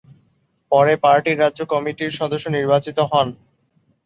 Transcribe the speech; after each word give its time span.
পরে 0.71 0.93
পার্টির 1.03 1.37
রাজ্য 1.39 1.61
কমিটির 1.73 2.11
সদস্য 2.19 2.45
নির্বাচিত 2.57 2.97
হন। 3.11 3.27